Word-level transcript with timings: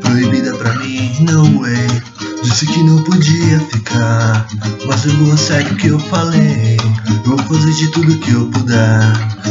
proibida 0.00 0.54
pra 0.56 0.74
mim, 0.78 1.10
no 1.20 1.60
way. 1.60 2.02
Disse 2.42 2.66
que 2.66 2.82
não 2.82 3.02
podia 3.02 3.58
ficar, 3.60 4.46
mas 4.86 5.04
eu 5.06 5.16
vou 5.16 5.36
segue 5.36 5.72
o 5.72 5.76
que 5.76 5.86
eu 5.88 5.98
falei. 5.98 6.76
Eu 7.08 7.36
vou 7.36 7.38
fazer 7.38 7.72
de 7.72 7.90
tudo 7.90 8.18
que 8.18 8.30
eu 8.30 8.46
puder. 8.46 9.00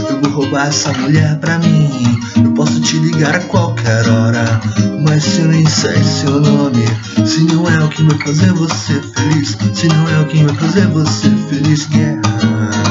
Eu 0.09 0.21
vou 0.21 0.32
roubar 0.32 0.68
essa 0.68 0.93
mulher 0.93 1.37
pra 1.39 1.57
mim. 1.59 2.19
Eu 2.43 2.51
posso 2.54 2.79
te 2.82 2.97
ligar 2.97 3.36
a 3.36 3.39
qualquer 3.39 4.07
hora, 4.07 4.61
mas 5.05 5.39
eu 5.39 5.47
nem 5.47 5.68
sei 5.68 6.04
seu 6.04 6.39
nome. 6.39 6.86
Se 7.25 7.41
não 7.41 7.68
é 7.68 7.83
o 7.83 7.89
que 7.89 8.04
vai 8.04 8.18
fazer 8.19 8.54
você 8.54 9.01
feliz, 9.01 9.57
se 9.73 9.87
não 9.87 10.07
é 10.10 10.19
o 10.21 10.25
que 10.28 10.43
vai 10.43 10.55
fazer 10.55 10.87
você 10.87 11.29
feliz, 11.50 11.87
yeah. 11.91 12.82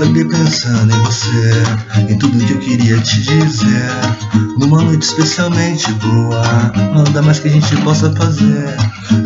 Acordei 0.00 0.24
pensando 0.24 0.94
em 0.94 0.98
você, 1.02 1.62
em 2.08 2.16
tudo 2.16 2.42
que 2.46 2.54
eu 2.54 2.58
queria 2.58 2.98
te 3.00 3.20
dizer. 3.20 3.90
Numa 4.56 4.80
noite 4.80 5.02
especialmente 5.02 5.92
boa, 5.92 6.42
nada 6.94 7.20
mais 7.20 7.38
que 7.38 7.48
a 7.48 7.50
gente 7.50 7.76
possa 7.82 8.10
fazer. 8.12 8.76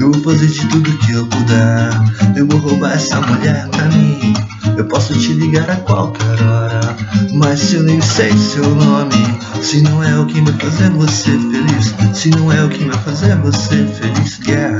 Eu 0.00 0.10
vou 0.10 0.20
fazer 0.20 0.48
de 0.48 0.66
tudo 0.66 0.98
que 0.98 1.12
eu 1.12 1.28
puder. 1.28 1.90
Eu 2.34 2.48
vou 2.48 2.58
roubar 2.58 2.94
essa 2.94 3.20
mulher 3.20 3.68
pra 3.68 3.84
mim. 3.84 4.34
Eu 4.76 4.84
posso 4.86 5.16
te 5.16 5.32
ligar 5.34 5.70
a 5.70 5.76
qualquer 5.76 6.42
hora, 6.42 6.96
mas 7.32 7.60
se 7.60 7.76
eu 7.76 7.84
nem 7.84 8.00
sei 8.00 8.36
seu 8.36 8.74
nome, 8.74 9.38
se 9.62 9.80
não 9.80 10.02
é 10.02 10.18
o 10.18 10.26
que 10.26 10.40
vai 10.40 10.54
fazer 10.54 10.90
você 10.90 11.30
feliz, 11.30 11.94
se 12.18 12.30
não 12.30 12.50
é 12.50 12.64
o 12.64 12.68
que 12.68 12.84
vai 12.84 12.98
fazer 12.98 13.36
você 13.36 13.86
feliz, 13.86 14.40
yeah. 14.44 14.73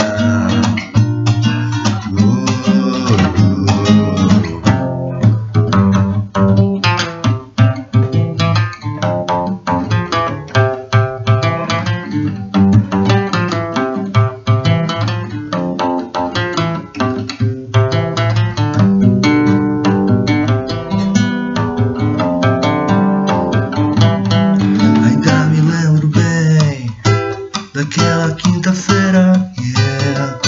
Quinta-feira, 28.32 29.50
yeah. 29.58 30.40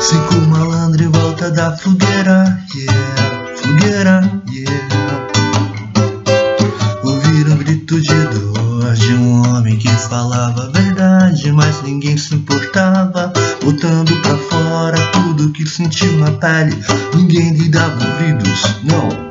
Cinco 0.00 0.34
malandros 0.48 1.06
em 1.06 1.10
volta 1.10 1.50
da 1.50 1.76
fogueira, 1.76 2.58
yeah. 2.74 3.56
Fogueira, 3.56 4.42
yeah. 4.50 5.26
Ouviram 7.02 7.52
um 7.52 7.56
grito 7.56 8.00
de 8.00 8.24
dor 8.26 8.92
de 8.94 9.14
um 9.14 9.48
homem 9.48 9.76
que 9.76 9.88
falava 9.88 10.64
a 10.64 10.70
verdade, 10.70 11.52
mas 11.52 11.82
ninguém 11.82 12.16
se 12.16 12.34
importava, 12.34 13.32
botando 13.64 14.14
pra 14.22 14.36
fora 14.36 14.98
tudo 15.12 15.52
que 15.52 15.66
sentiu 15.66 16.12
na 16.18 16.30
pele. 16.32 16.76
Ninguém 17.14 17.52
lhe 17.54 17.68
dava 17.68 17.94
ouvidos, 17.94 18.76
não. 18.84 19.30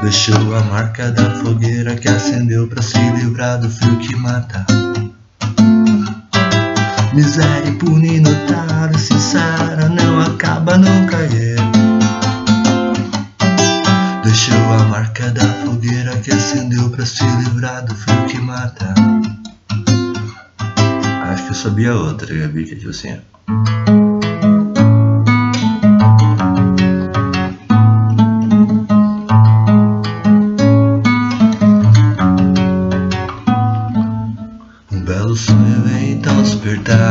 Deixou 0.00 0.54
a 0.54 0.62
marca 0.62 1.10
da 1.10 1.30
fogueira 1.30 1.94
que 1.96 2.08
acendeu 2.08 2.66
pra 2.66 2.80
se 2.80 2.98
livrar 2.98 3.58
do 3.60 3.68
frio 3.68 3.98
que 3.98 4.16
mata. 4.16 4.64
Miséria 7.18 7.68
impune, 7.68 8.20
notável, 8.20 8.96
sincera, 8.96 9.88
não 9.88 10.20
acaba 10.20 10.78
nunca, 10.78 11.16
yeah. 11.16 11.72
Deixou 14.22 14.54
a 14.72 14.84
marca 14.84 15.28
da 15.32 15.42
fogueira 15.64 16.16
que 16.18 16.30
acendeu 16.30 16.88
pra 16.90 17.04
se 17.04 17.24
livrar 17.24 17.84
do 17.84 17.92
frio 17.92 18.24
que 18.26 18.38
mata. 18.38 18.94
Acho 21.24 21.42
que 21.42 21.50
eu 21.50 21.54
sabia 21.54 21.92
outra, 21.92 22.32
Gabi, 22.32 22.64
que 22.64 22.76
tipo 22.76 22.90
assim. 22.90 23.18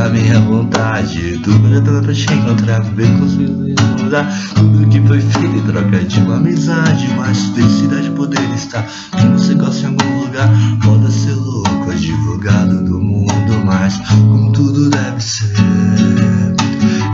Minha 0.10 0.40
vontade. 0.42 1.40
Tudo 1.44 1.82
tava 1.82 2.02
pra 2.02 2.14
te 2.14 2.34
encontrar, 2.34 2.82
ver 2.82 3.08
consigo 3.20 3.68
mudar 4.08 4.26
Tudo 4.56 4.88
que 4.88 5.02
foi 5.02 5.20
feito 5.20 5.58
em 5.58 5.62
troca 5.62 6.04
de 6.04 6.20
uma 6.22 6.38
amizade 6.38 7.08
Mas 7.16 7.38
felicidade 7.56 8.10
poder 8.12 8.42
estar. 8.56 8.84
Que 8.84 9.28
você 9.28 9.54
gosta 9.54 9.84
em 9.84 9.90
algum 9.90 10.22
lugar 10.22 10.50
Pode 10.84 11.12
ser 11.12 11.34
louco, 11.34 11.92
advogado 11.92 12.84
do 12.84 13.00
mundo 13.00 13.66
Mas 13.66 13.98
como 13.98 14.52
tudo 14.52 14.90
deve 14.90 15.22
ser. 15.22 15.54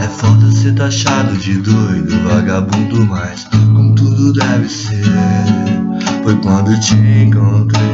É 0.02 0.08
foda 0.08 0.52
ser 0.52 0.74
taxado 0.76 1.36
de 1.38 1.58
doido, 1.58 2.12
vagabundo 2.28 3.06
Mas 3.06 3.46
como 3.74 3.96
tudo 3.96 4.34
deve 4.34 4.70
ser. 4.70 5.04
Foi 6.24 6.36
quando 6.38 6.80
te 6.80 6.96
encontrei 6.96 7.93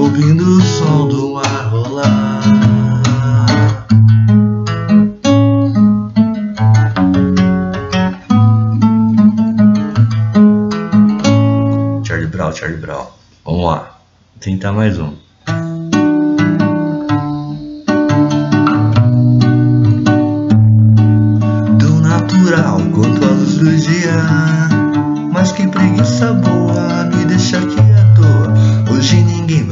Ouvindo 0.00 0.56
o 0.56 0.60
som 0.62 1.06
do 1.08 1.34
mar 1.34 1.68
rolar. 1.68 2.40
Charlie 12.02 12.28
Brown, 12.28 12.52
Charlie 12.54 12.78
Brown. 12.78 13.08
Vamos 13.44 13.66
lá, 13.66 14.00
tentar 14.40 14.72
mais 14.72 14.98
um 14.98 15.14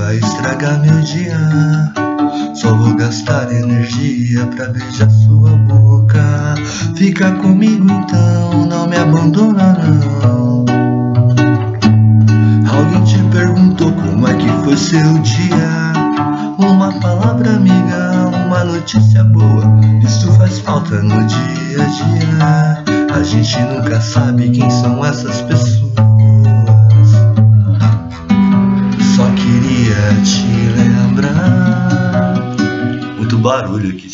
vai 0.08 0.16
estragar 0.16 0.80
meu 0.80 1.00
dia. 1.02 1.38
Só 2.54 2.72
vou 2.72 2.96
gastar 2.96 3.52
energia 3.52 4.46
pra 4.46 4.68
beijar 4.68 5.10
sua 5.10 5.50
boca. 5.50 6.54
Fica 6.96 7.30
comigo 7.32 7.86
então, 7.90 8.64
não 8.64 8.86
me 8.86 8.96
abandona 8.96 9.74
não. 9.74 10.64
Alguém 12.74 13.04
te 13.04 13.22
perguntou 13.30 13.92
como 13.92 14.26
é 14.26 14.32
que 14.32 14.48
foi 14.64 14.78
seu 14.78 15.18
dia? 15.18 15.92
Uma 16.56 16.90
palavra 17.00 17.50
amiga, 17.50 18.30
uma 18.46 18.64
notícia 18.64 19.22
boa. 19.24 19.78
Isso 20.02 20.32
faz 20.32 20.58
falta 20.60 21.02
no 21.02 21.22
dia 21.26 21.82
a 21.82 21.86
dia. 21.86 23.14
A 23.14 23.22
gente 23.22 23.60
nunca 23.60 24.00
sabe 24.00 24.48
quem 24.48 24.70
são 24.70 25.04
essas 25.04 25.42
pessoas. 25.42 26.17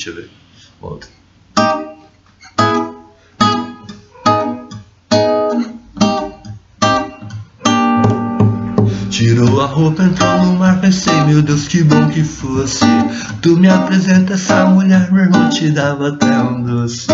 Deixa 0.04 0.10
eu 0.10 0.14
ver. 0.14 0.30
Volta. 0.80 1.08
Tirou 9.10 9.62
a 9.62 9.66
roupa, 9.66 10.02
entrou 10.02 10.44
no 10.44 10.58
mar, 10.58 10.80
pensei, 10.80 11.14
meu 11.24 11.40
Deus, 11.40 11.68
que 11.68 11.84
bom 11.84 12.08
que 12.08 12.24
fosse. 12.24 12.84
Tu 13.40 13.56
me 13.56 13.68
apresenta 13.68 14.34
essa 14.34 14.66
mulher, 14.66 15.10
meu 15.12 15.24
irmão 15.24 15.48
te 15.48 15.70
dava 15.70 16.08
até 16.08 16.36
um 16.40 16.62
doce. 16.62 17.06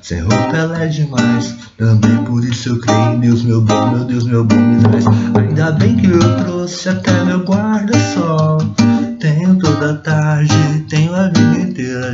Sem 0.00 0.20
roupa 0.20 0.56
ela 0.56 0.82
é 0.82 0.86
demais, 0.86 1.54
também 1.76 2.16
por 2.24 2.42
isso 2.42 2.70
eu 2.70 2.80
creio 2.80 3.14
em 3.14 3.20
Deus, 3.20 3.42
meu 3.42 3.60
bom, 3.60 3.90
meu 3.90 4.04
Deus, 4.04 4.24
meu 4.24 4.44
bom 4.44 4.56
me 4.56 4.82
traz. 4.82 5.04
Ainda 5.36 5.72
bem 5.72 5.94
que 5.96 6.06
eu 6.06 6.36
trouxe 6.44 6.88
até 6.88 7.22
meu 7.24 7.40
guarda-sol. 7.44 8.58
Tenho 9.20 9.56
toda 9.58 9.92
a 9.92 9.96
tarde, 9.98 10.81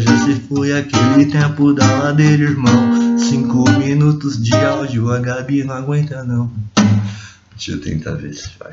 Já 0.01 0.17
se 0.25 0.35
foi 0.49 0.73
aquele 0.79 1.27
tempo 1.27 1.73
da 1.73 1.85
ladeira, 1.85 2.45
irmão. 2.45 3.19
Cinco 3.19 3.69
minutos 3.79 4.43
de 4.43 4.55
áudio, 4.55 5.11
a 5.11 5.19
Gabi 5.19 5.65
não 5.65 5.75
aguenta 5.75 6.23
não. 6.23 6.51
Deixa 7.51 7.73
eu 7.73 7.81
tentar 7.81 8.13
ver 8.13 8.33
se 8.35 8.49
vai. 8.59 8.67